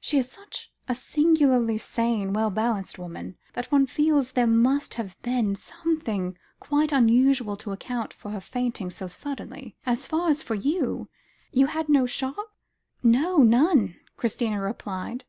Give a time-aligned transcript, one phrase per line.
[0.00, 5.16] "She is such a singularly sane, well balanced woman, that one feels there must have
[5.22, 9.76] been something quite unusual to account for her fainting so suddenly.
[9.86, 11.08] As far as you know,
[11.68, 12.56] she had no shock?"
[13.04, 15.24] "No; none," Christina replied.